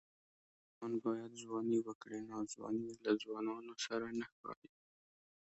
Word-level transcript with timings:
ځوان 0.73 0.93
باید 1.05 1.31
ځواني 1.43 1.77
وکړي؛ 1.83 2.17
ناځواني 2.31 2.85
له 3.03 3.11
ځوانانو 3.23 3.73
سره 3.85 4.07
نه 4.19 4.25
ښايي. 4.35 4.69